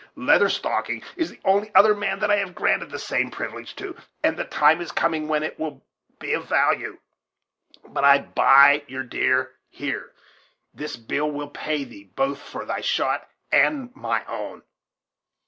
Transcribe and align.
Leather 0.15 0.49
Stocking 0.49 1.03
is 1.15 1.29
the 1.29 1.39
only 1.45 1.69
other 1.75 1.93
man 1.93 2.17
that 2.21 2.31
I 2.31 2.37
have 2.37 2.55
granted 2.55 2.89
the 2.89 2.97
same 2.97 3.29
privilege 3.29 3.75
to; 3.75 3.95
and 4.23 4.35
the 4.35 4.45
time 4.45 4.81
is 4.81 4.91
coming 4.91 5.27
when 5.27 5.43
it 5.43 5.59
will 5.59 5.85
be 6.17 6.33
of 6.33 6.49
value. 6.49 6.97
But 7.87 8.03
I 8.03 8.17
buy 8.17 8.83
your 8.87 9.03
deer 9.03 9.51
here, 9.69 10.11
this 10.73 10.95
bill 10.97 11.29
will 11.29 11.49
pay 11.51 11.83
thee, 11.83 12.05
both 12.15 12.39
for 12.41 12.65
thy 12.65 12.81
shot 12.81 13.29
and 13.51 13.95
my 13.95 14.25
own." 14.25 14.63